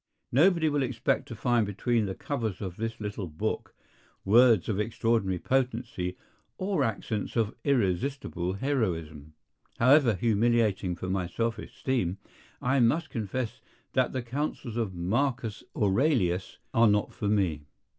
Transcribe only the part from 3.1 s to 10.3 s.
book words of extraordinary potency or accents of irresistible heroism. However